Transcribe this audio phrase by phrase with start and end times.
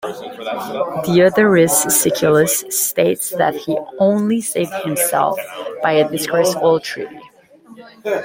[1.05, 5.39] Diodorus Siculus states that he only saved himself
[5.83, 7.19] by a disgraceful treaty.